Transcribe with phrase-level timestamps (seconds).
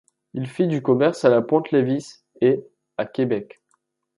[0.33, 2.65] Il fit du commerce à la Pointe-Lévis et
[2.97, 3.61] à Québec.